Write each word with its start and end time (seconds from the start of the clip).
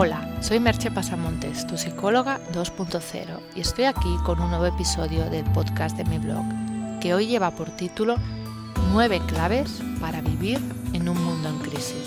Hola, 0.00 0.38
soy 0.40 0.60
Merche 0.60 0.92
Pasamontes, 0.92 1.66
tu 1.66 1.76
psicóloga 1.76 2.38
2.0, 2.52 3.40
y 3.56 3.60
estoy 3.62 3.86
aquí 3.86 4.14
con 4.24 4.38
un 4.38 4.50
nuevo 4.50 4.66
episodio 4.66 5.28
del 5.28 5.44
podcast 5.46 5.96
de 5.96 6.04
mi 6.04 6.18
blog, 6.18 6.44
que 7.00 7.14
hoy 7.14 7.26
lleva 7.26 7.50
por 7.50 7.74
título 7.74 8.14
9 8.92 9.20
claves 9.26 9.82
para 10.00 10.20
vivir 10.20 10.60
en 10.92 11.08
un 11.08 11.20
mundo 11.20 11.48
en 11.48 11.58
crisis. 11.58 12.06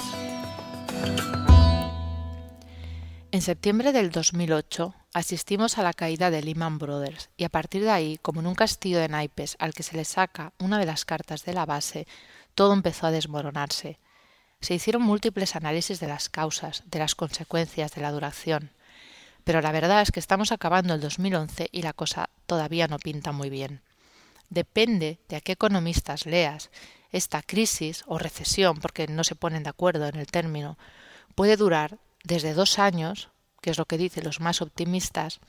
En 3.33 3.41
septiembre 3.41 3.91
del 3.91 4.09
2008 4.09 4.95
asistimos 5.13 5.77
a 5.77 5.83
la 5.83 5.91
caída 5.91 6.31
de 6.31 6.43
Lehman 6.43 6.77
Brothers 6.77 7.29
y 7.35 7.43
a 7.43 7.49
partir 7.49 7.81
de 7.83 7.91
ahí, 7.91 8.17
como 8.21 8.39
en 8.39 8.47
un 8.47 8.55
castillo 8.55 8.99
de 8.99 9.09
naipes 9.09 9.57
al 9.59 9.73
que 9.73 9.83
se 9.83 9.97
le 9.97 10.05
saca 10.05 10.53
una 10.59 10.79
de 10.79 10.85
las 10.85 11.03
cartas 11.03 11.43
de 11.43 11.53
la 11.53 11.65
base, 11.65 12.07
todo 12.55 12.71
empezó 12.71 13.07
a 13.07 13.11
desmoronarse. 13.11 13.99
Se 14.61 14.75
hicieron 14.75 15.01
múltiples 15.01 15.55
análisis 15.55 15.99
de 15.99 16.07
las 16.07 16.29
causas, 16.29 16.83
de 16.85 16.99
las 16.99 17.15
consecuencias, 17.15 17.93
de 17.93 18.01
la 18.01 18.11
duración. 18.11 18.71
Pero 19.43 19.61
la 19.61 19.71
verdad 19.71 20.01
es 20.01 20.11
que 20.11 20.19
estamos 20.19 20.51
acabando 20.51 20.93
el 20.93 21.01
2011 21.01 21.69
y 21.71 21.81
la 21.81 21.93
cosa 21.93 22.29
todavía 22.45 22.87
no 22.87 22.99
pinta 22.99 23.31
muy 23.31 23.49
bien. 23.49 23.81
Depende 24.49 25.19
de 25.29 25.37
a 25.37 25.41
qué 25.41 25.53
economistas 25.53 26.25
leas, 26.25 26.69
esta 27.11 27.41
crisis 27.41 28.03
o 28.05 28.19
recesión, 28.19 28.79
porque 28.79 29.07
no 29.07 29.23
se 29.23 29.35
ponen 29.35 29.63
de 29.63 29.69
acuerdo 29.69 30.07
en 30.07 30.15
el 30.15 30.27
término, 30.27 30.77
puede 31.33 31.57
durar 31.57 31.97
desde 32.23 32.53
dos 32.53 32.77
años, 32.77 33.29
que 33.61 33.71
es 33.71 33.77
lo 33.77 33.85
que 33.85 33.97
dicen 33.97 34.23
los 34.23 34.39
más 34.39 34.61
optimistas, 34.61 35.39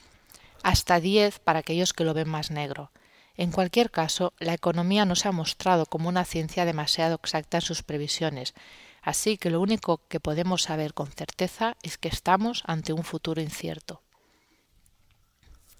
hasta 0.63 1.01
diez 1.01 1.39
para 1.39 1.59
aquellos 1.59 1.93
que 1.93 2.05
lo 2.05 2.15
ven 2.15 2.29
más 2.29 2.51
negro. 2.51 2.93
En 3.37 3.51
cualquier 3.51 3.91
caso, 3.91 4.33
la 4.39 4.55
economía 4.55 5.05
no 5.05 5.17
se 5.17 5.29
ha 5.29 5.33
mostrado 5.33 5.87
como 5.87 6.09
una 6.09 6.25
ciencia 6.25 6.65
demasiado 6.65 7.17
exacta 7.17 7.59
en 7.59 7.63
sus 7.63 7.83
previsiones, 7.83 8.55
así 9.03 9.37
que 9.37 9.51
lo 9.51 9.61
único 9.61 10.01
que 10.09 10.21
podemos 10.21 10.63
saber 10.63 10.95
con 10.95 11.09
certeza 11.09 11.77
es 11.83 11.99
que 11.99 12.09
estamos 12.09 12.63
ante 12.67 12.93
un 12.93 13.03
futuro 13.03 13.43
incierto. 13.43 14.01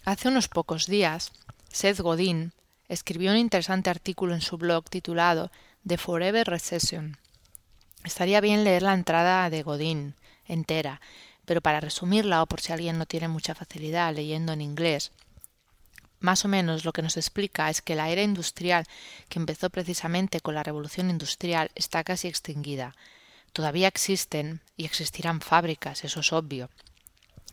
Hace 0.05 0.27
unos 0.27 0.49
pocos 0.49 0.85
días, 0.85 1.31
Seth 1.69 2.01
Godin 2.01 2.51
escribió 2.89 3.31
un 3.31 3.37
interesante 3.37 3.89
artículo 3.89 4.33
en 4.35 4.41
su 4.41 4.57
blog 4.57 4.89
titulado 4.89 5.49
The 5.87 5.97
Forever 5.97 6.45
Recession. 6.45 7.17
Estaría 8.03 8.41
bien 8.41 8.65
leer 8.65 8.83
la 8.83 8.93
entrada 8.93 9.49
de 9.49 9.63
Godin 9.63 10.15
entera, 10.45 10.99
pero 11.45 11.61
para 11.61 11.79
resumirla 11.79 12.43
o 12.43 12.45
por 12.45 12.59
si 12.59 12.73
alguien 12.73 12.97
no 12.97 13.05
tiene 13.05 13.29
mucha 13.29 13.55
facilidad 13.55 14.13
leyendo 14.13 14.51
en 14.51 14.61
inglés, 14.61 15.13
más 16.23 16.45
o 16.45 16.47
menos 16.47 16.85
lo 16.85 16.93
que 16.93 17.01
nos 17.01 17.17
explica 17.17 17.69
es 17.69 17.81
que 17.81 17.95
la 17.95 18.09
era 18.09 18.21
industrial, 18.21 18.85
que 19.27 19.39
empezó 19.39 19.69
precisamente 19.69 20.39
con 20.39 20.55
la 20.55 20.63
revolución 20.63 21.09
industrial, 21.09 21.69
está 21.75 22.03
casi 22.05 22.29
extinguida. 22.29 22.95
Todavía 23.51 23.89
existen 23.89 24.61
y 24.77 24.85
existirán 24.85 25.41
fábricas, 25.41 26.05
eso 26.05 26.21
es 26.21 26.31
obvio, 26.31 26.69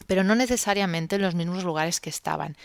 pero 0.06 0.22
no 0.22 0.36
necesariamente 0.36 1.16
en 1.16 1.22
los 1.22 1.34
mismos 1.34 1.64
lugares 1.64 2.00
que 2.00 2.10
estaban, 2.10 2.56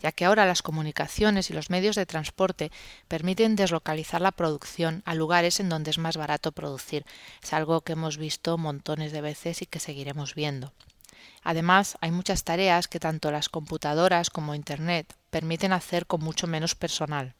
ya 0.00 0.12
que 0.12 0.26
ahora 0.26 0.44
las 0.44 0.60
comunicaciones 0.60 1.48
y 1.48 1.54
los 1.54 1.70
medios 1.70 1.96
de 1.96 2.04
transporte 2.04 2.70
permiten 3.08 3.56
deslocalizar 3.56 4.20
la 4.20 4.32
producción 4.32 5.02
a 5.06 5.14
lugares 5.14 5.60
en 5.60 5.70
donde 5.70 5.90
es 5.90 5.98
más 5.98 6.18
barato 6.18 6.52
producir. 6.52 7.06
Es 7.42 7.54
algo 7.54 7.80
que 7.80 7.94
hemos 7.94 8.18
visto 8.18 8.58
montones 8.58 9.12
de 9.12 9.22
veces 9.22 9.62
y 9.62 9.66
que 9.66 9.80
seguiremos 9.80 10.34
viendo. 10.34 10.74
Además, 11.42 11.96
hay 12.00 12.10
muchas 12.10 12.44
tareas 12.44 12.88
que 12.88 13.00
tanto 13.00 13.30
las 13.30 13.48
computadoras 13.48 14.30
como 14.30 14.54
Internet 14.54 15.14
permiten 15.30 15.72
hacer 15.72 16.06
con 16.06 16.22
mucho 16.22 16.46
menos 16.46 16.74
personal. 16.74 17.34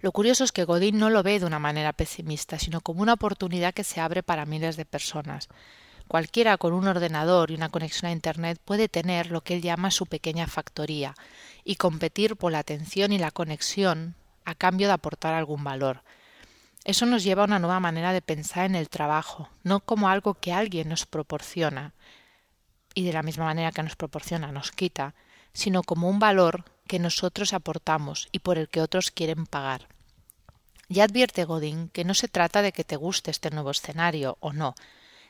Lo 0.00 0.12
curioso 0.12 0.44
es 0.44 0.52
que 0.52 0.64
Godin 0.64 0.98
no 0.98 1.10
lo 1.10 1.22
ve 1.22 1.40
de 1.40 1.46
una 1.46 1.58
manera 1.58 1.92
pesimista, 1.92 2.58
sino 2.58 2.80
como 2.80 3.02
una 3.02 3.14
oportunidad 3.14 3.74
que 3.74 3.84
se 3.84 4.00
abre 4.00 4.22
para 4.22 4.46
miles 4.46 4.76
de 4.76 4.84
personas. 4.84 5.48
Cualquiera 6.06 6.56
con 6.56 6.72
un 6.72 6.86
ordenador 6.86 7.50
y 7.50 7.54
una 7.54 7.68
conexión 7.68 8.08
a 8.08 8.12
Internet 8.12 8.60
puede 8.64 8.88
tener 8.88 9.30
lo 9.30 9.42
que 9.42 9.54
él 9.54 9.62
llama 9.62 9.90
su 9.90 10.06
pequeña 10.06 10.46
factoría 10.46 11.14
y 11.64 11.76
competir 11.76 12.36
por 12.36 12.52
la 12.52 12.60
atención 12.60 13.12
y 13.12 13.18
la 13.18 13.30
conexión 13.30 14.14
a 14.44 14.54
cambio 14.54 14.86
de 14.86 14.94
aportar 14.94 15.34
algún 15.34 15.64
valor. 15.64 16.02
Eso 16.88 17.04
nos 17.04 17.22
lleva 17.22 17.42
a 17.42 17.44
una 17.44 17.58
nueva 17.58 17.80
manera 17.80 18.14
de 18.14 18.22
pensar 18.22 18.64
en 18.64 18.74
el 18.74 18.88
trabajo, 18.88 19.50
no 19.62 19.80
como 19.80 20.08
algo 20.08 20.32
que 20.32 20.54
alguien 20.54 20.88
nos 20.88 21.04
proporciona, 21.04 21.92
y 22.94 23.04
de 23.04 23.12
la 23.12 23.22
misma 23.22 23.44
manera 23.44 23.72
que 23.72 23.82
nos 23.82 23.94
proporciona 23.94 24.52
nos 24.52 24.72
quita, 24.72 25.14
sino 25.52 25.82
como 25.82 26.08
un 26.08 26.18
valor 26.18 26.64
que 26.86 26.98
nosotros 26.98 27.52
aportamos 27.52 28.30
y 28.32 28.38
por 28.38 28.56
el 28.56 28.70
que 28.70 28.80
otros 28.80 29.10
quieren 29.10 29.44
pagar. 29.44 29.86
Ya 30.88 31.04
advierte 31.04 31.44
Godin 31.44 31.90
que 31.90 32.06
no 32.06 32.14
se 32.14 32.26
trata 32.26 32.62
de 32.62 32.72
que 32.72 32.84
te 32.84 32.96
guste 32.96 33.30
este 33.30 33.50
nuevo 33.50 33.70
escenario 33.70 34.38
o 34.40 34.54
no, 34.54 34.74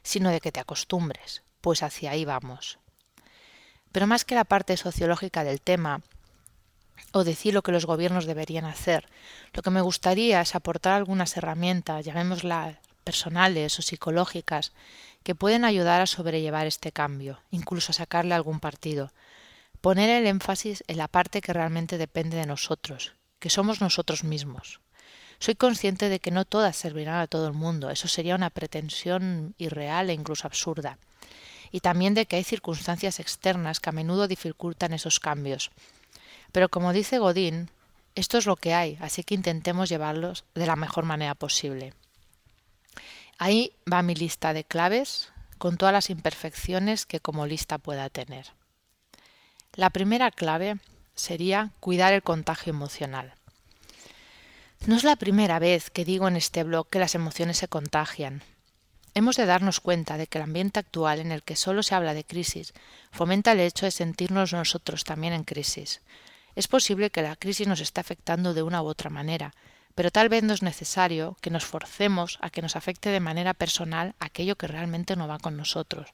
sino 0.04 0.30
de 0.30 0.40
que 0.40 0.52
te 0.52 0.60
acostumbres, 0.60 1.42
pues 1.60 1.82
hacia 1.82 2.12
ahí 2.12 2.24
vamos. 2.24 2.78
Pero 3.90 4.06
más 4.06 4.24
que 4.24 4.36
la 4.36 4.44
parte 4.44 4.76
sociológica 4.76 5.42
del 5.42 5.60
tema, 5.60 6.02
o 7.12 7.24
decir 7.24 7.54
lo 7.54 7.62
que 7.62 7.72
los 7.72 7.86
gobiernos 7.86 8.26
deberían 8.26 8.64
hacer, 8.64 9.08
lo 9.52 9.62
que 9.62 9.70
me 9.70 9.80
gustaría 9.80 10.40
es 10.40 10.54
aportar 10.54 10.94
algunas 10.94 11.36
herramientas, 11.36 12.04
llamémoslas 12.04 12.76
personales 13.04 13.78
o 13.78 13.82
psicológicas, 13.82 14.72
que 15.22 15.34
pueden 15.34 15.64
ayudar 15.64 16.00
a 16.00 16.06
sobrellevar 16.06 16.66
este 16.66 16.92
cambio, 16.92 17.40
incluso 17.50 17.92
a 17.92 17.94
sacarle 17.94 18.34
algún 18.34 18.60
partido. 18.60 19.12
Poner 19.80 20.10
el 20.10 20.26
énfasis 20.26 20.84
en 20.88 20.98
la 20.98 21.08
parte 21.08 21.40
que 21.40 21.52
realmente 21.52 21.98
depende 21.98 22.36
de 22.36 22.46
nosotros, 22.46 23.14
que 23.38 23.50
somos 23.50 23.80
nosotros 23.80 24.24
mismos. 24.24 24.80
Soy 25.38 25.54
consciente 25.54 26.08
de 26.08 26.18
que 26.18 26.32
no 26.32 26.44
todas 26.44 26.76
servirán 26.76 27.20
a 27.20 27.28
todo 27.28 27.46
el 27.46 27.52
mundo, 27.52 27.90
eso 27.90 28.08
sería 28.08 28.34
una 28.34 28.50
pretensión 28.50 29.54
irreal 29.56 30.10
e 30.10 30.14
incluso 30.14 30.46
absurda. 30.46 30.98
Y 31.70 31.80
también 31.80 32.14
de 32.14 32.26
que 32.26 32.36
hay 32.36 32.44
circunstancias 32.44 33.20
externas 33.20 33.78
que 33.78 33.90
a 33.90 33.92
menudo 33.92 34.26
dificultan 34.26 34.92
esos 34.92 35.20
cambios. 35.20 35.70
Pero 36.52 36.68
como 36.68 36.92
dice 36.92 37.18
Godín, 37.18 37.70
esto 38.14 38.38
es 38.38 38.46
lo 38.46 38.56
que 38.56 38.74
hay, 38.74 38.98
así 39.00 39.22
que 39.22 39.34
intentemos 39.34 39.88
llevarlos 39.88 40.44
de 40.54 40.66
la 40.66 40.76
mejor 40.76 41.04
manera 41.04 41.34
posible. 41.34 41.94
Ahí 43.38 43.72
va 43.90 44.02
mi 44.02 44.14
lista 44.14 44.52
de 44.52 44.64
claves 44.64 45.30
con 45.58 45.76
todas 45.76 45.92
las 45.92 46.10
imperfecciones 46.10 47.06
que 47.06 47.20
como 47.20 47.46
lista 47.46 47.78
pueda 47.78 48.08
tener. 48.10 48.52
La 49.74 49.90
primera 49.90 50.30
clave 50.30 50.78
sería 51.14 51.70
cuidar 51.80 52.12
el 52.12 52.22
contagio 52.22 52.70
emocional. 52.70 53.34
No 54.86 54.96
es 54.96 55.04
la 55.04 55.16
primera 55.16 55.58
vez 55.58 55.90
que 55.90 56.04
digo 56.04 56.28
en 56.28 56.36
este 56.36 56.64
blog 56.64 56.88
que 56.88 56.98
las 56.98 57.14
emociones 57.14 57.58
se 57.58 57.68
contagian. 57.68 58.42
Hemos 59.14 59.36
de 59.36 59.46
darnos 59.46 59.80
cuenta 59.80 60.16
de 60.16 60.26
que 60.26 60.38
el 60.38 60.44
ambiente 60.44 60.78
actual 60.78 61.18
en 61.18 61.32
el 61.32 61.42
que 61.42 61.56
solo 61.56 61.82
se 61.82 61.94
habla 61.94 62.14
de 62.14 62.24
crisis 62.24 62.72
fomenta 63.10 63.52
el 63.52 63.60
hecho 63.60 63.86
de 63.86 63.90
sentirnos 63.90 64.52
nosotros 64.52 65.04
también 65.04 65.32
en 65.32 65.44
crisis. 65.44 66.00
Es 66.58 66.66
posible 66.66 67.10
que 67.10 67.22
la 67.22 67.36
crisis 67.36 67.68
nos 67.68 67.78
esté 67.78 68.00
afectando 68.00 68.52
de 68.52 68.64
una 68.64 68.82
u 68.82 68.86
otra 68.86 69.10
manera, 69.10 69.54
pero 69.94 70.10
tal 70.10 70.28
vez 70.28 70.42
no 70.42 70.52
es 70.52 70.60
necesario 70.60 71.36
que 71.40 71.52
nos 71.52 71.64
forcemos 71.64 72.36
a 72.40 72.50
que 72.50 72.62
nos 72.62 72.74
afecte 72.74 73.10
de 73.10 73.20
manera 73.20 73.54
personal 73.54 74.16
aquello 74.18 74.56
que 74.56 74.66
realmente 74.66 75.14
no 75.14 75.28
va 75.28 75.38
con 75.38 75.56
nosotros. 75.56 76.08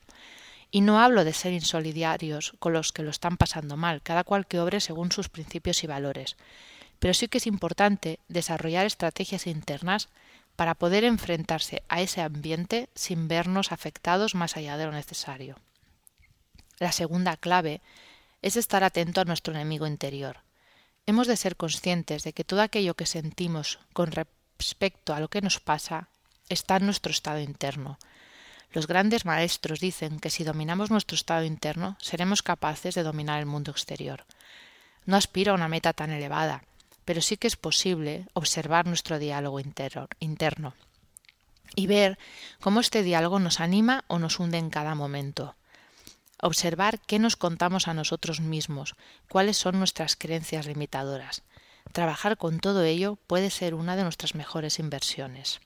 Y 0.71 0.83
no 0.83 1.01
hablo 1.01 1.25
de 1.25 1.33
ser 1.33 1.55
insolidarios 1.55 2.53
con 2.59 2.75
los 2.75 2.93
que 2.93 3.03
lo 3.03 3.09
están 3.09 3.39
pasando 3.39 3.79
mal, 3.79 4.03
cada 4.03 4.23
cual 4.23 4.47
que 4.47 4.61
obre 4.61 4.81
según 4.81 5.13
sus 5.13 5.31
principios 5.31 5.83
y 5.83 5.87
valores, 5.87 6.37
pero 6.99 7.15
sí 7.15 7.27
que 7.29 7.39
es 7.39 7.47
importante 7.47 8.19
desarrollar 8.29 8.85
estrategias 8.85 9.47
internas 9.47 10.11
para 10.57 10.75
poder 10.75 11.05
enfrentarse 11.05 11.83
a 11.89 12.03
ese 12.03 12.21
ambiente 12.21 12.91
sin 12.95 13.29
vernos 13.29 13.73
afectados 13.73 14.35
más 14.35 14.59
allá 14.59 14.77
de 14.77 14.85
lo 14.85 14.93
necesario. 14.93 15.57
La 16.81 16.93
segunda 16.93 17.39
clave 17.39 17.81
es 18.45 18.57
estar 18.57 18.85
atento 18.85 19.23
a 19.23 19.25
nuestro 19.25 19.55
enemigo 19.55 19.87
interior. 19.87 20.41
Hemos 21.07 21.27
de 21.27 21.39
ser 21.39 21.57
conscientes 21.57 22.25
de 22.25 22.35
que 22.35 22.45
todo 22.45 22.61
aquello 22.61 22.93
que 22.93 23.07
sentimos 23.07 23.79
con 23.95 24.13
respecto 24.13 25.15
a 25.15 25.21
lo 25.21 25.29
que 25.29 25.41
nos 25.41 25.61
pasa 25.61 26.09
está 26.51 26.77
en 26.77 26.85
nuestro 26.85 27.11
estado 27.11 27.41
interno. 27.41 27.99
Los 28.71 28.87
grandes 28.87 29.25
maestros 29.25 29.81
dicen 29.81 30.21
que 30.21 30.29
si 30.29 30.45
dominamos 30.45 30.91
nuestro 30.91 31.15
estado 31.15 31.45
interno, 31.45 31.97
seremos 32.03 32.43
capaces 32.43 32.95
de 32.95 33.03
dominar 33.03 33.41
el 33.41 33.47
mundo 33.47 33.71
exterior. 33.71 34.27
No 35.07 35.17
aspiro 35.17 35.53
a 35.53 35.55
una 35.55 35.69
meta 35.69 35.95
tan 35.95 36.11
elevada, 36.11 36.65
pero 37.07 37.23
sí 37.23 37.39
que 37.39 37.47
es 37.47 37.57
posible 37.57 38.27
observar 38.35 38.87
nuestro 38.87 39.19
diálogo 39.19 39.59
interno 39.59 40.75
y 41.75 41.87
ver 41.87 42.19
cómo 42.61 42.81
este 42.81 43.03
diálogo 43.03 43.41
nos 43.41 43.61
anima 43.61 44.05
o 44.07 44.19
nos 44.19 44.39
hunde 44.39 44.59
en 44.59 44.69
cada 44.69 44.95
momento 44.95 45.57
observar 46.41 47.01
qué 47.01 47.19
nos 47.19 47.37
contamos 47.37 47.89
a 47.89 47.95
nosotros 47.95 48.41
mismos, 48.41 48.95
cuáles 49.29 49.57
son 49.57 49.79
nuestras 49.79 50.17
creencias 50.17 50.67
limitadoras. 50.67 51.43
Trabajar 51.93 52.37
con 52.37 52.61
todo 52.61 52.83
ello 52.85 53.17
puede 53.27 53.51
ser 53.51 53.75
una 53.75 53.97
de 53.97 54.03
nuestras 54.03 54.35
mejores 54.35 54.79
inversiones. 54.79 55.61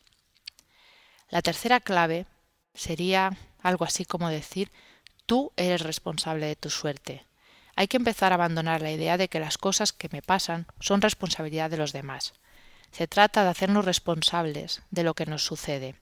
La 1.30 1.42
tercera 1.42 1.80
clave 1.80 2.26
sería 2.74 3.36
algo 3.62 3.84
así 3.84 4.04
como 4.04 4.28
decir 4.28 4.70
tú 5.26 5.52
eres 5.56 5.82
responsable 5.82 6.46
de 6.46 6.56
tu 6.56 6.70
suerte. 6.70 7.26
Hay 7.76 7.86
que 7.86 7.96
empezar 7.96 8.32
a 8.32 8.36
abandonar 8.36 8.82
la 8.82 8.90
idea 8.90 9.16
de 9.16 9.28
que 9.28 9.40
las 9.40 9.58
cosas 9.58 9.92
que 9.92 10.08
me 10.10 10.22
pasan 10.22 10.66
son 10.80 11.00
responsabilidad 11.00 11.70
de 11.70 11.76
los 11.76 11.92
demás. 11.92 12.34
Se 12.90 13.06
trata 13.06 13.44
de 13.44 13.50
hacernos 13.50 13.84
responsables 13.84 14.82
de 14.90 15.02
lo 15.04 15.14
que 15.14 15.26
nos 15.26 15.44
sucede. 15.44 15.94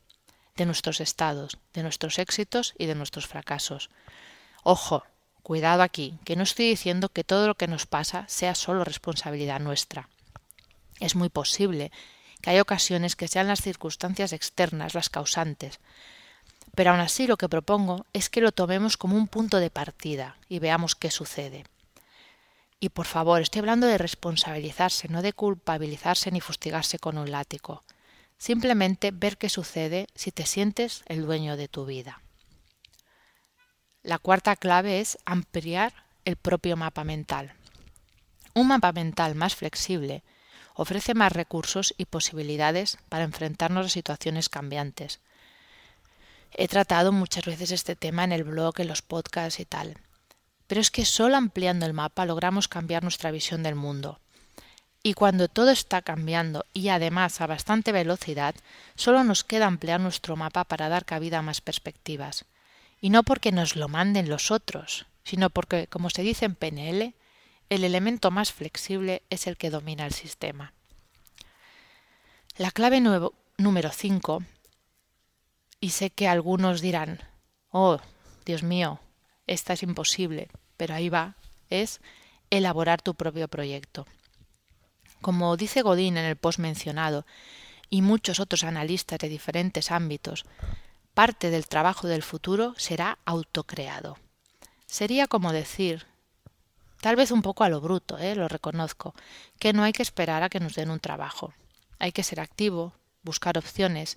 de 0.56 0.64
nuestros 0.64 1.00
estados, 1.00 1.58
de 1.74 1.82
nuestros 1.82 2.18
éxitos 2.18 2.74
y 2.78 2.86
de 2.86 2.94
nuestros 2.94 3.26
fracasos. 3.26 3.90
Ojo, 4.68 5.04
cuidado 5.44 5.84
aquí, 5.84 6.18
que 6.24 6.34
no 6.34 6.42
estoy 6.42 6.68
diciendo 6.68 7.08
que 7.08 7.22
todo 7.22 7.46
lo 7.46 7.54
que 7.54 7.68
nos 7.68 7.86
pasa 7.86 8.24
sea 8.26 8.56
solo 8.56 8.82
responsabilidad 8.82 9.60
nuestra. 9.60 10.08
Es 10.98 11.14
muy 11.14 11.28
posible 11.28 11.92
que 12.42 12.50
haya 12.50 12.62
ocasiones 12.62 13.14
que 13.14 13.28
sean 13.28 13.46
las 13.46 13.62
circunstancias 13.62 14.32
externas 14.32 14.94
las 14.94 15.08
causantes, 15.08 15.78
pero 16.74 16.90
aún 16.90 16.98
así 16.98 17.28
lo 17.28 17.36
que 17.36 17.48
propongo 17.48 18.06
es 18.12 18.28
que 18.28 18.40
lo 18.40 18.50
tomemos 18.50 18.96
como 18.96 19.14
un 19.16 19.28
punto 19.28 19.58
de 19.58 19.70
partida 19.70 20.36
y 20.48 20.58
veamos 20.58 20.96
qué 20.96 21.12
sucede. 21.12 21.62
Y 22.80 22.88
por 22.88 23.06
favor, 23.06 23.42
estoy 23.42 23.60
hablando 23.60 23.86
de 23.86 23.98
responsabilizarse, 23.98 25.06
no 25.06 25.22
de 25.22 25.32
culpabilizarse 25.32 26.32
ni 26.32 26.40
fustigarse 26.40 26.98
con 26.98 27.18
un 27.18 27.30
látigo. 27.30 27.84
Simplemente 28.36 29.12
ver 29.12 29.38
qué 29.38 29.48
sucede 29.48 30.08
si 30.16 30.32
te 30.32 30.44
sientes 30.44 31.04
el 31.06 31.24
dueño 31.24 31.56
de 31.56 31.68
tu 31.68 31.86
vida. 31.86 32.20
La 34.06 34.20
cuarta 34.20 34.54
clave 34.54 35.00
es 35.00 35.18
ampliar 35.24 35.92
el 36.24 36.36
propio 36.36 36.76
mapa 36.76 37.02
mental. 37.02 37.54
Un 38.54 38.68
mapa 38.68 38.92
mental 38.92 39.34
más 39.34 39.56
flexible 39.56 40.22
ofrece 40.74 41.14
más 41.14 41.32
recursos 41.32 41.92
y 41.98 42.04
posibilidades 42.04 42.98
para 43.08 43.24
enfrentarnos 43.24 43.86
a 43.86 43.88
situaciones 43.88 44.48
cambiantes. 44.48 45.18
He 46.52 46.68
tratado 46.68 47.10
muchas 47.10 47.46
veces 47.46 47.72
este 47.72 47.96
tema 47.96 48.22
en 48.22 48.30
el 48.30 48.44
blog, 48.44 48.80
en 48.80 48.86
los 48.86 49.02
podcasts 49.02 49.58
y 49.58 49.64
tal. 49.64 49.98
Pero 50.68 50.80
es 50.80 50.92
que 50.92 51.04
solo 51.04 51.36
ampliando 51.36 51.84
el 51.84 51.92
mapa 51.92 52.26
logramos 52.26 52.68
cambiar 52.68 53.02
nuestra 53.02 53.32
visión 53.32 53.64
del 53.64 53.74
mundo. 53.74 54.20
Y 55.02 55.14
cuando 55.14 55.48
todo 55.48 55.70
está 55.70 56.00
cambiando 56.00 56.64
y 56.72 56.90
además 56.90 57.40
a 57.40 57.48
bastante 57.48 57.90
velocidad, 57.90 58.54
solo 58.94 59.24
nos 59.24 59.42
queda 59.42 59.66
ampliar 59.66 59.98
nuestro 59.98 60.36
mapa 60.36 60.62
para 60.62 60.88
dar 60.88 61.04
cabida 61.04 61.40
a 61.40 61.42
más 61.42 61.60
perspectivas. 61.60 62.44
Y 63.00 63.10
no 63.10 63.22
porque 63.22 63.52
nos 63.52 63.76
lo 63.76 63.88
manden 63.88 64.28
los 64.28 64.50
otros, 64.50 65.06
sino 65.24 65.50
porque, 65.50 65.86
como 65.86 66.10
se 66.10 66.22
dice 66.22 66.44
en 66.44 66.54
PNL, 66.54 67.14
el 67.68 67.84
elemento 67.84 68.30
más 68.30 68.52
flexible 68.52 69.22
es 69.30 69.46
el 69.46 69.56
que 69.56 69.70
domina 69.70 70.06
el 70.06 70.12
sistema. 70.12 70.72
La 72.56 72.70
clave 72.70 73.00
número 73.00 73.90
5, 73.90 74.42
y 75.80 75.90
sé 75.90 76.10
que 76.10 76.28
algunos 76.28 76.80
dirán, 76.80 77.20
oh, 77.70 77.98
Dios 78.44 78.62
mío, 78.62 79.00
esta 79.46 79.74
es 79.74 79.82
imposible, 79.82 80.48
pero 80.76 80.94
ahí 80.94 81.08
va, 81.08 81.36
es 81.68 82.00
elaborar 82.50 83.02
tu 83.02 83.14
propio 83.14 83.48
proyecto. 83.48 84.06
Como 85.20 85.56
dice 85.56 85.82
Godín 85.82 86.16
en 86.16 86.24
el 86.24 86.36
post 86.36 86.58
mencionado, 86.58 87.26
y 87.90 88.02
muchos 88.02 88.40
otros 88.40 88.64
analistas 88.64 89.18
de 89.18 89.28
diferentes 89.28 89.90
ámbitos, 89.90 90.44
parte 91.16 91.48
del 91.48 91.66
trabajo 91.66 92.08
del 92.08 92.22
futuro 92.22 92.74
será 92.76 93.16
autocreado. 93.24 94.18
Sería 94.84 95.26
como 95.26 95.50
decir, 95.50 96.04
tal 97.00 97.16
vez 97.16 97.30
un 97.30 97.40
poco 97.40 97.64
a 97.64 97.70
lo 97.70 97.80
bruto, 97.80 98.18
¿eh? 98.18 98.34
lo 98.34 98.48
reconozco, 98.48 99.14
que 99.58 99.72
no 99.72 99.82
hay 99.82 99.94
que 99.94 100.02
esperar 100.02 100.42
a 100.42 100.50
que 100.50 100.60
nos 100.60 100.74
den 100.74 100.90
un 100.90 101.00
trabajo. 101.00 101.54
Hay 101.98 102.12
que 102.12 102.22
ser 102.22 102.38
activo, 102.38 102.92
buscar 103.22 103.56
opciones, 103.56 104.16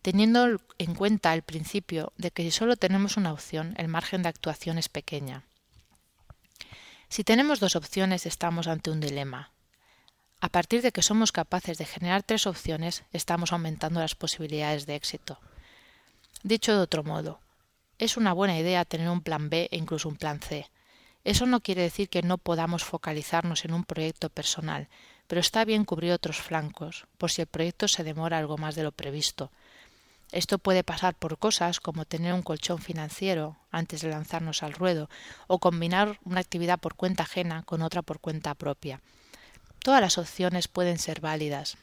teniendo 0.00 0.58
en 0.78 0.94
cuenta 0.94 1.34
el 1.34 1.42
principio 1.42 2.14
de 2.16 2.30
que 2.30 2.42
si 2.44 2.50
solo 2.50 2.76
tenemos 2.76 3.18
una 3.18 3.34
opción, 3.34 3.74
el 3.76 3.88
margen 3.88 4.22
de 4.22 4.30
actuación 4.30 4.78
es 4.78 4.88
pequeña. 4.88 5.44
Si 7.10 7.22
tenemos 7.22 7.60
dos 7.60 7.76
opciones, 7.76 8.24
estamos 8.24 8.66
ante 8.66 8.90
un 8.90 9.00
dilema. 9.00 9.50
A 10.40 10.48
partir 10.48 10.80
de 10.80 10.90
que 10.90 11.02
somos 11.02 11.32
capaces 11.32 11.76
de 11.76 11.84
generar 11.84 12.22
tres 12.22 12.46
opciones, 12.46 13.04
estamos 13.12 13.52
aumentando 13.52 14.00
las 14.00 14.14
posibilidades 14.14 14.86
de 14.86 14.94
éxito. 14.94 15.38
Dicho 16.42 16.72
de 16.72 16.80
otro 16.80 17.04
modo, 17.04 17.38
es 17.98 18.16
una 18.16 18.32
buena 18.32 18.58
idea 18.58 18.86
tener 18.86 19.10
un 19.10 19.20
plan 19.20 19.50
B 19.50 19.68
e 19.70 19.76
incluso 19.76 20.08
un 20.08 20.16
plan 20.16 20.40
C. 20.40 20.70
Eso 21.22 21.44
no 21.44 21.60
quiere 21.60 21.82
decir 21.82 22.08
que 22.08 22.22
no 22.22 22.38
podamos 22.38 22.82
focalizarnos 22.82 23.66
en 23.66 23.74
un 23.74 23.84
proyecto 23.84 24.30
personal, 24.30 24.88
pero 25.26 25.42
está 25.42 25.66
bien 25.66 25.84
cubrir 25.84 26.12
otros 26.12 26.38
flancos, 26.38 27.06
por 27.18 27.30
si 27.30 27.42
el 27.42 27.46
proyecto 27.46 27.88
se 27.88 28.04
demora 28.04 28.38
algo 28.38 28.56
más 28.56 28.74
de 28.74 28.84
lo 28.84 28.92
previsto. 28.92 29.50
Esto 30.32 30.58
puede 30.58 30.82
pasar 30.82 31.14
por 31.14 31.36
cosas 31.36 31.78
como 31.78 32.06
tener 32.06 32.32
un 32.32 32.40
colchón 32.40 32.78
financiero 32.78 33.58
antes 33.70 34.00
de 34.00 34.08
lanzarnos 34.08 34.62
al 34.62 34.72
ruedo, 34.72 35.10
o 35.46 35.58
combinar 35.58 36.20
una 36.24 36.40
actividad 36.40 36.78
por 36.78 36.94
cuenta 36.94 37.24
ajena 37.24 37.64
con 37.64 37.82
otra 37.82 38.00
por 38.00 38.18
cuenta 38.18 38.54
propia. 38.54 39.02
Todas 39.80 40.00
las 40.00 40.16
opciones 40.16 40.68
pueden 40.68 40.98
ser 40.98 41.20
válidas. 41.20 41.76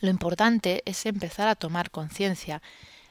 Lo 0.00 0.08
importante 0.08 0.82
es 0.86 1.04
empezar 1.04 1.48
a 1.48 1.54
tomar 1.54 1.90
conciencia 1.90 2.62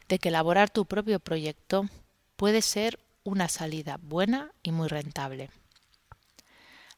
de 0.07 0.19
que 0.19 0.29
elaborar 0.29 0.69
tu 0.69 0.85
propio 0.85 1.19
proyecto 1.19 1.89
puede 2.35 2.61
ser 2.61 2.99
una 3.23 3.49
salida 3.49 3.99
buena 4.01 4.51
y 4.63 4.71
muy 4.71 4.87
rentable. 4.87 5.49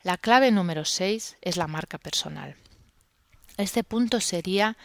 La 0.03 0.17
clave 0.17 0.51
número 0.51 0.85
6 0.85 1.37
es 1.41 1.57
la 1.57 1.67
marca 1.67 1.97
personal. 1.97 2.55
Este 3.57 3.83
punto 3.83 4.21
sería 4.21 4.77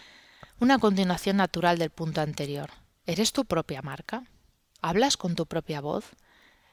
una 0.59 0.79
continuación 0.79 1.37
natural 1.37 1.79
del 1.79 1.91
punto 1.91 2.21
anterior. 2.21 2.71
¿Eres 3.07 3.33
tu 3.33 3.45
propia 3.45 3.83
marca? 3.83 4.25
¿Hablas 4.81 5.17
con 5.17 5.35
tu 5.35 5.47
propia 5.47 5.81
voz? 5.81 6.05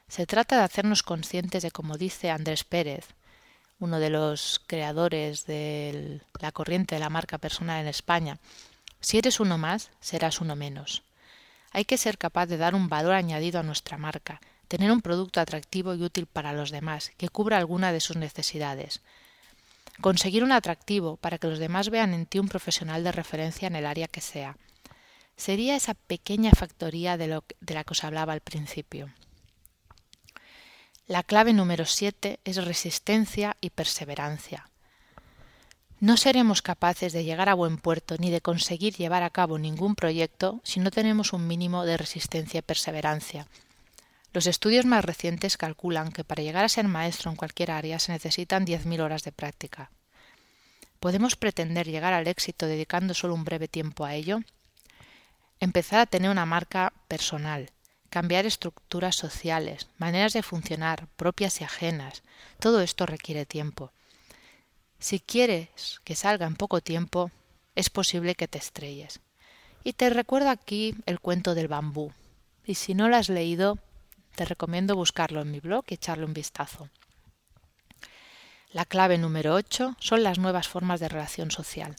Se 0.08 0.26
trata 0.26 0.56
de 0.56 0.64
hacernos 0.64 1.02
conscientes 1.02 1.62
de, 1.62 1.70
como 1.70 1.96
dice 1.96 2.30
Andrés 2.30 2.64
Pérez, 2.64 3.06
uno 3.78 3.98
de 3.98 4.10
los 4.10 4.60
creadores 4.66 5.46
de 5.46 6.20
la 6.40 6.52
corriente 6.52 6.94
de 6.94 7.00
la 7.00 7.10
marca 7.10 7.38
personal 7.38 7.80
en 7.80 7.88
España. 7.88 8.38
Si 9.00 9.18
eres 9.18 9.40
uno 9.40 9.58
más, 9.58 9.90
serás 10.00 10.40
uno 10.40 10.56
menos. 10.56 11.02
Hay 11.72 11.84
que 11.84 11.98
ser 11.98 12.18
capaz 12.18 12.46
de 12.46 12.58
dar 12.58 12.74
un 12.74 12.88
valor 12.88 13.14
añadido 13.14 13.58
a 13.58 13.62
nuestra 13.62 13.96
marca, 13.96 14.40
tener 14.68 14.90
un 14.92 15.00
producto 15.00 15.40
atractivo 15.40 15.94
y 15.94 16.02
útil 16.02 16.26
para 16.26 16.52
los 16.52 16.70
demás, 16.70 17.12
que 17.16 17.28
cubra 17.28 17.58
alguna 17.58 17.92
de 17.92 18.00
sus 18.00 18.16
necesidades. 18.16 19.00
Conseguir 20.00 20.44
un 20.44 20.52
atractivo 20.52 21.16
para 21.16 21.38
que 21.38 21.48
los 21.48 21.58
demás 21.58 21.90
vean 21.90 22.14
en 22.14 22.26
ti 22.26 22.38
un 22.38 22.48
profesional 22.48 23.04
de 23.04 23.12
referencia 23.12 23.68
en 23.68 23.76
el 23.76 23.86
área 23.86 24.08
que 24.08 24.20
sea. 24.20 24.56
Sería 25.36 25.76
esa 25.76 25.94
pequeña 25.94 26.52
factoría 26.52 27.16
de, 27.16 27.28
lo, 27.28 27.44
la 27.66 27.84
que 27.84 27.92
os 27.92 28.04
hablaba 28.04 28.32
al 28.32 28.40
principio. 28.40 29.10
La 31.06 31.22
clave 31.22 31.52
número 31.52 31.84
7 31.84 32.40
es 32.44 32.64
resistencia 32.64 33.56
y 33.60 33.70
perseverancia. 33.70 34.68
No 36.02 36.16
seremos 36.16 36.62
capaces 36.62 37.12
de 37.12 37.22
llegar 37.22 37.48
a 37.48 37.54
buen 37.54 37.78
puerto 37.78 38.16
ni 38.18 38.32
de 38.32 38.40
conseguir 38.40 38.96
llevar 38.96 39.22
a 39.22 39.30
cabo 39.30 39.56
ningún 39.56 39.94
proyecto 39.94 40.60
si 40.64 40.80
no 40.80 40.90
tenemos 40.90 41.32
un 41.32 41.46
mínimo 41.46 41.84
de 41.84 41.96
resistencia 41.96 42.58
y 42.58 42.62
perseverancia. 42.62 43.46
Los 44.32 44.48
estudios 44.48 44.84
más 44.84 45.04
recientes 45.04 45.56
calculan 45.56 46.10
que 46.10 46.24
para 46.24 46.42
llegar 46.42 46.64
a 46.64 46.68
ser 46.68 46.88
maestro 46.88 47.30
en 47.30 47.36
cualquier 47.36 47.70
área 47.70 48.00
se 48.00 48.10
necesitan 48.10 48.66
10.000 48.66 49.00
horas 49.00 49.22
de 49.22 49.30
práctica. 49.30 49.92
¿Podemos 50.98 51.36
pretender 51.36 51.86
llegar 51.86 52.14
al 52.14 52.26
éxito 52.26 52.66
dedicando 52.66 53.14
solo 53.14 53.34
un 53.34 53.44
breve 53.44 53.68
tiempo 53.68 54.04
a 54.04 54.16
ello? 54.16 54.40
Empezar 55.60 56.00
a 56.00 56.06
tener 56.06 56.32
una 56.32 56.46
marca 56.46 56.92
personal, 57.06 57.70
cambiar 58.10 58.44
estructuras 58.44 59.14
sociales, 59.14 59.86
maneras 59.98 60.32
de 60.32 60.42
funcionar, 60.42 61.06
propias 61.14 61.60
y 61.60 61.64
ajenas. 61.64 62.24
Todo 62.58 62.80
esto 62.80 63.06
requiere 63.06 63.46
tiempo. 63.46 63.92
Si 65.02 65.18
quieres 65.18 66.00
que 66.04 66.14
salga 66.14 66.46
en 66.46 66.54
poco 66.54 66.80
tiempo, 66.80 67.32
es 67.74 67.90
posible 67.90 68.36
que 68.36 68.46
te 68.46 68.58
estrelles. 68.58 69.18
Y 69.82 69.94
te 69.94 70.08
recuerdo 70.10 70.48
aquí 70.48 70.94
el 71.06 71.18
cuento 71.18 71.56
del 71.56 71.66
bambú. 71.66 72.12
Y 72.64 72.76
si 72.76 72.94
no 72.94 73.08
lo 73.08 73.16
has 73.16 73.28
leído, 73.28 73.78
te 74.36 74.44
recomiendo 74.44 74.94
buscarlo 74.94 75.40
en 75.40 75.50
mi 75.50 75.58
blog 75.58 75.86
y 75.88 75.94
echarle 75.94 76.24
un 76.24 76.34
vistazo. 76.34 76.88
La 78.70 78.84
clave 78.84 79.18
número 79.18 79.54
8 79.54 79.96
son 79.98 80.22
las 80.22 80.38
nuevas 80.38 80.68
formas 80.68 81.00
de 81.00 81.08
relación 81.08 81.50
social. 81.50 81.96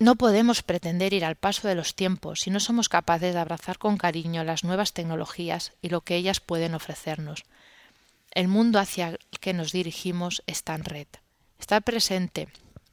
No 0.00 0.16
podemos 0.16 0.64
pretender 0.64 1.14
ir 1.14 1.24
al 1.24 1.36
paso 1.36 1.68
de 1.68 1.76
los 1.76 1.94
tiempos 1.94 2.40
si 2.40 2.50
no 2.50 2.58
somos 2.58 2.88
capaces 2.88 3.32
de 3.32 3.38
abrazar 3.38 3.78
con 3.78 3.96
cariño 3.96 4.42
las 4.42 4.64
nuevas 4.64 4.92
tecnologías 4.92 5.72
y 5.82 5.90
lo 5.90 6.00
que 6.00 6.16
ellas 6.16 6.40
pueden 6.40 6.74
ofrecernos. 6.74 7.44
El 8.32 8.48
mundo 8.48 8.80
hacia 8.80 9.10
el 9.10 9.18
que 9.40 9.54
nos 9.54 9.70
dirigimos 9.70 10.42
está 10.48 10.74
en 10.74 10.82
red. 10.82 11.06
Estar 11.58 11.82
presente 11.82 12.48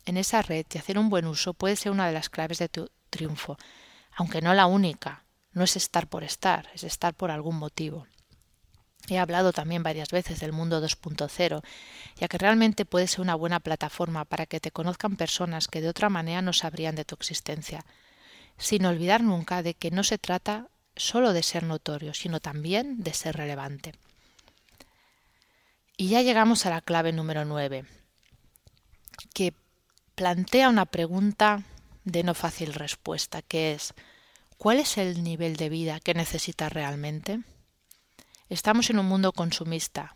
en 0.06 0.18
esa 0.18 0.42
red 0.42 0.66
y 0.74 0.78
hacer 0.78 0.98
un 0.98 1.10
buen 1.10 1.28
uso 1.28 1.54
puede 1.54 1.76
ser 1.76 1.92
una 1.92 2.08
de 2.08 2.14
las 2.14 2.30
claves 2.30 2.60
de 2.60 2.70
tu 2.70 2.90
triunfo, 3.10 3.58
aunque 4.16 4.42
no 4.42 4.54
la 4.54 4.66
única. 4.66 5.24
No 5.52 5.64
es 5.64 5.76
estar 5.78 6.08
por 6.08 6.24
estar, 6.24 6.70
es 6.74 6.84
estar 6.84 7.14
por 7.14 7.32
algún 7.32 7.56
motivo. 7.56 8.08
He 9.08 9.20
hablado 9.20 9.54
también 9.54 9.84
varias 9.84 10.10
veces 10.10 10.40
del 10.40 10.52
mundo 10.52 10.84
2.0, 10.84 11.62
ya 12.18 12.28
que 12.28 12.38
realmente 12.38 12.86
puede 12.86 13.08
ser 13.08 13.22
una 13.22 13.36
buena 13.36 13.60
plataforma 13.60 14.26
para 14.26 14.48
que 14.48 14.60
te 14.60 14.72
conozcan 14.72 15.16
personas 15.16 15.68
que 15.68 15.82
de 15.82 15.90
otra 15.90 16.10
manera 16.10 16.42
no 16.42 16.54
sabrían 16.54 16.96
de 16.96 17.06
tu 17.06 17.16
existencia, 17.16 17.86
sin 18.58 18.86
olvidar 18.86 19.22
nunca 19.22 19.62
de 19.62 19.76
que 19.76 19.92
no 19.92 20.04
se 20.04 20.18
trata 20.18 20.70
solo 20.96 21.34
de 21.34 21.44
ser 21.44 21.64
notorio, 21.64 22.14
sino 22.14 22.40
también 22.40 23.04
de 23.04 23.14
ser 23.14 23.38
relevante. 23.38 23.94
Y 25.98 26.10
ya 26.10 26.22
llegamos 26.22 26.66
a 26.66 26.72
la 26.72 26.82
clave 26.82 27.14
número 27.14 27.46
9, 27.46 27.86
que 29.34 29.54
plantea 30.16 30.70
una 30.70 30.86
pregunta 30.86 31.64
de 32.04 32.24
no 32.24 32.34
fácil 32.34 32.74
respuesta, 32.74 33.42
que 33.42 33.74
es 33.74 33.94
¿cuál 34.58 34.80
es 34.80 34.98
el 34.98 35.24
nivel 35.24 35.56
de 35.56 35.70
vida 35.70 36.00
que 36.00 36.14
necesitas 36.14 36.72
realmente? 36.72 37.42
Estamos 38.50 38.90
en 38.90 39.00
un 39.00 39.08
mundo 39.08 39.32
consumista, 39.32 40.16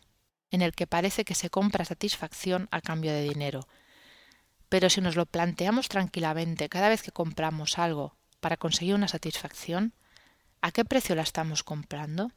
en 0.52 0.62
el 0.62 0.74
que 0.74 0.88
parece 0.88 1.26
que 1.26 1.36
se 1.36 1.50
compra 1.50 1.86
satisfacción 1.86 2.68
a 2.72 2.82
cambio 2.82 3.12
de 3.12 3.24
dinero. 3.24 3.68
Pero 4.70 4.90
si 4.90 5.02
nos 5.02 5.16
lo 5.16 5.26
planteamos 5.26 5.90
tranquilamente 5.90 6.70
cada 6.70 6.90
vez 6.90 7.02
que 7.02 7.12
compramos 7.12 7.80
algo 7.80 8.16
para 8.40 8.58
conseguir 8.58 8.96
una 8.96 9.08
satisfacción, 9.08 9.94
¿a 10.62 10.72
qué 10.72 10.86
precio 10.86 11.16
la 11.16 11.24
estamos 11.24 11.64
comprando? 11.64 12.32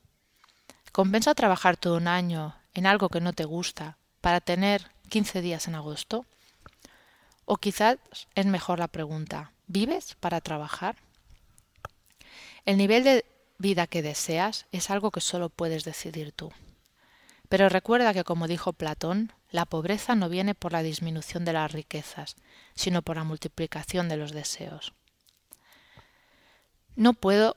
¿Compensa 0.92 1.34
trabajar 1.34 1.76
todo 1.76 1.96
un 1.96 2.08
año 2.08 2.56
en 2.74 2.86
algo 2.86 3.08
que 3.08 3.20
no 3.20 3.32
te 3.32 3.44
gusta 3.44 3.98
para 4.20 4.40
tener 4.40 4.90
15 5.08 5.40
días 5.42 5.68
en 5.68 5.74
agosto? 5.74 6.26
O 7.52 7.58
quizás 7.58 7.98
es 8.34 8.46
mejor 8.46 8.78
la 8.78 8.88
pregunta, 8.88 9.52
¿vives 9.66 10.16
para 10.18 10.40
trabajar? 10.40 10.96
El 12.64 12.78
nivel 12.78 13.04
de 13.04 13.26
vida 13.58 13.86
que 13.86 14.00
deseas 14.00 14.64
es 14.72 14.88
algo 14.88 15.10
que 15.10 15.20
solo 15.20 15.50
puedes 15.50 15.84
decidir 15.84 16.32
tú. 16.32 16.50
Pero 17.50 17.68
recuerda 17.68 18.14
que, 18.14 18.24
como 18.24 18.48
dijo 18.48 18.72
Platón, 18.72 19.34
la 19.50 19.66
pobreza 19.66 20.14
no 20.14 20.30
viene 20.30 20.54
por 20.54 20.72
la 20.72 20.82
disminución 20.82 21.44
de 21.44 21.52
las 21.52 21.70
riquezas, 21.70 22.36
sino 22.74 23.02
por 23.02 23.16
la 23.16 23.24
multiplicación 23.24 24.08
de 24.08 24.16
los 24.16 24.32
deseos. 24.32 24.94
No 26.96 27.12
puedo 27.12 27.54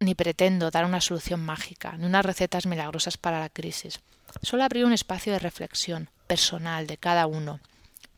ni 0.00 0.14
pretendo 0.14 0.70
dar 0.70 0.86
una 0.86 1.02
solución 1.02 1.44
mágica, 1.44 1.98
ni 1.98 2.06
unas 2.06 2.24
recetas 2.24 2.64
milagrosas 2.64 3.18
para 3.18 3.38
la 3.38 3.50
crisis. 3.50 4.00
Solo 4.40 4.64
abrir 4.64 4.86
un 4.86 4.94
espacio 4.94 5.34
de 5.34 5.40
reflexión 5.40 6.08
personal 6.26 6.86
de 6.86 6.96
cada 6.96 7.26
uno. 7.26 7.60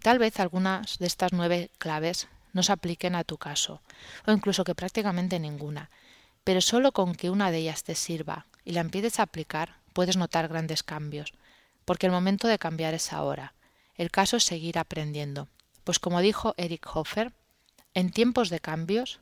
Tal 0.08 0.18
vez 0.18 0.40
algunas 0.40 0.96
de 0.98 1.06
estas 1.06 1.34
nueve 1.34 1.70
claves 1.76 2.28
no 2.54 2.62
se 2.62 2.72
apliquen 2.72 3.14
a 3.14 3.24
tu 3.24 3.36
caso, 3.36 3.82
o 4.26 4.32
incluso 4.32 4.64
que 4.64 4.74
prácticamente 4.74 5.38
ninguna, 5.38 5.90
pero 6.44 6.62
solo 6.62 6.92
con 6.92 7.14
que 7.14 7.28
una 7.28 7.50
de 7.50 7.58
ellas 7.58 7.84
te 7.84 7.94
sirva 7.94 8.46
y 8.64 8.72
la 8.72 8.80
empieces 8.80 9.20
a 9.20 9.24
aplicar 9.24 9.74
puedes 9.92 10.16
notar 10.16 10.48
grandes 10.48 10.82
cambios, 10.82 11.34
porque 11.84 12.06
el 12.06 12.12
momento 12.12 12.48
de 12.48 12.58
cambiar 12.58 12.94
es 12.94 13.12
ahora. 13.12 13.52
El 13.96 14.10
caso 14.10 14.38
es 14.38 14.44
seguir 14.44 14.78
aprendiendo, 14.78 15.46
pues 15.84 15.98
como 15.98 16.22
dijo 16.22 16.54
Eric 16.56 16.88
Hofer, 16.90 17.34
en 17.92 18.10
tiempos 18.10 18.48
de 18.48 18.60
cambios, 18.60 19.20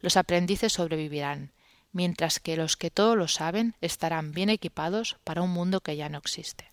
los 0.00 0.16
aprendices 0.16 0.72
sobrevivirán, 0.72 1.52
mientras 1.92 2.40
que 2.40 2.56
los 2.56 2.78
que 2.78 2.90
todo 2.90 3.16
lo 3.16 3.28
saben 3.28 3.74
estarán 3.82 4.32
bien 4.32 4.48
equipados 4.48 5.18
para 5.24 5.42
un 5.42 5.50
mundo 5.50 5.82
que 5.82 5.94
ya 5.94 6.08
no 6.08 6.16
existe. 6.16 6.71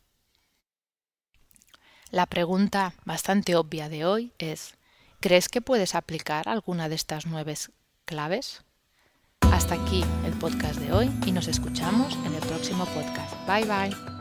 La 2.12 2.26
pregunta 2.26 2.94
bastante 3.06 3.56
obvia 3.56 3.88
de 3.88 4.06
hoy 4.06 4.34
es 4.40 4.74
¿Crees 5.20 5.50
que 5.50 5.62
puedes 5.62 5.96
aplicar 5.96 6.48
alguna 6.48 6.90
de 6.90 6.96
estas 6.96 7.26
nueve 7.26 7.56
claves? 8.06 8.64
Hasta 9.42 9.76
aquí 9.76 10.04
el 10.26 10.34
podcast 10.34 10.80
de 10.80 10.94
hoy 10.94 11.12
y 11.26 11.32
nos 11.32 11.48
escuchamos 11.48 12.16
en 12.26 12.34
el 12.34 12.42
próximo 12.42 12.86
podcast. 12.86 13.36
Bye 13.48 13.66
bye. 13.66 14.19